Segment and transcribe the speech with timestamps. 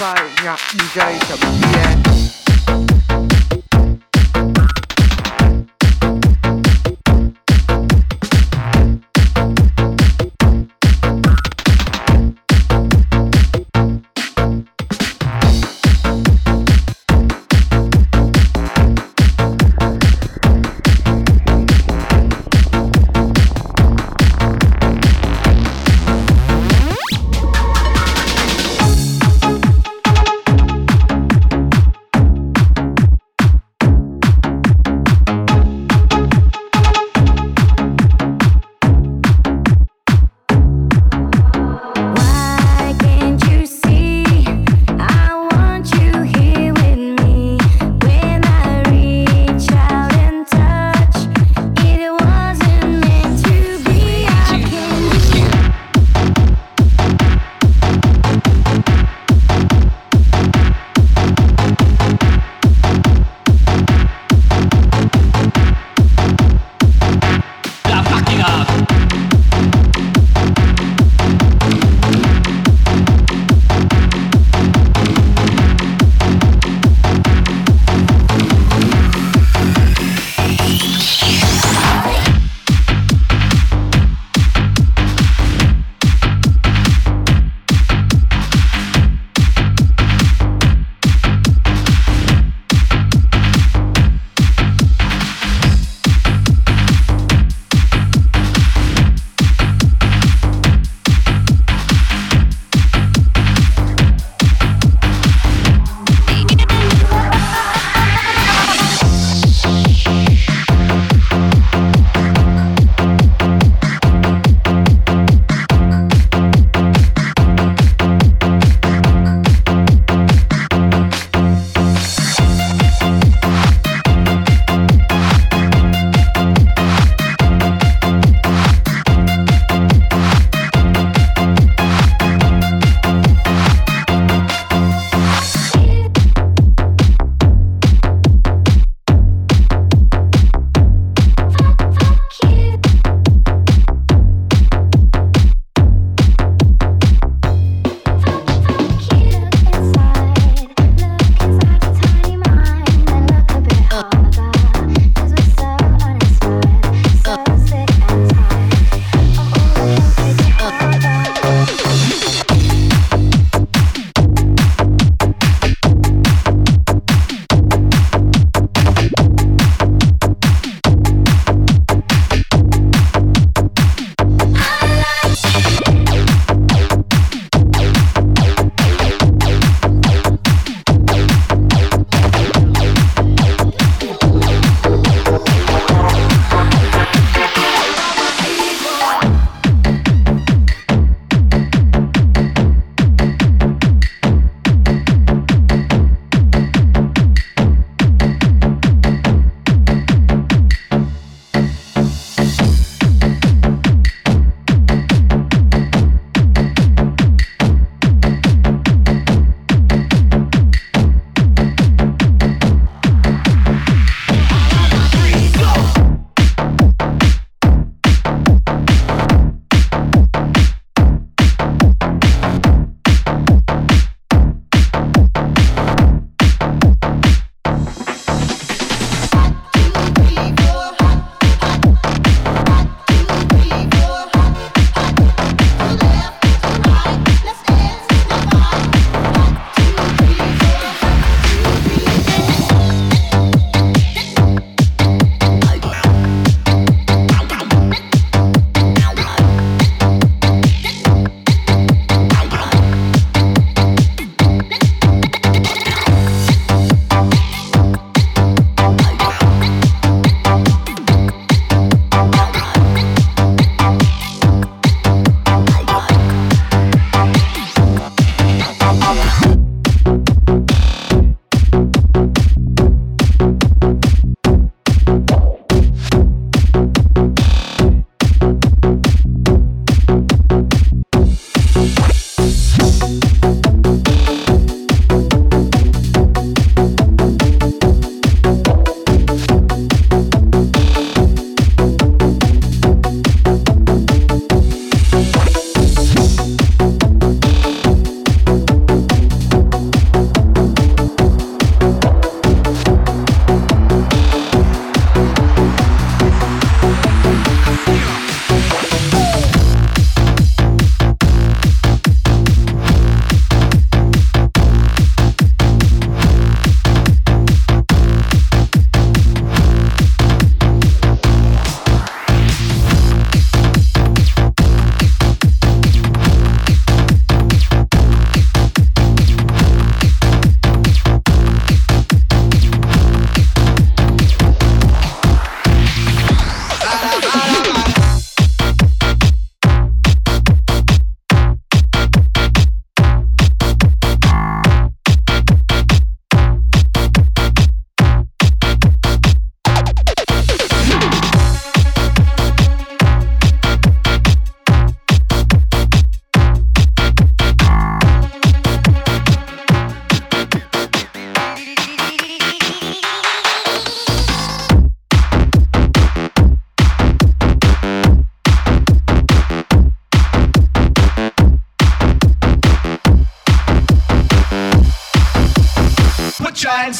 [0.00, 2.39] fire, yeah, you guys are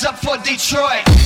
[0.05, 1.20] up for Detroit.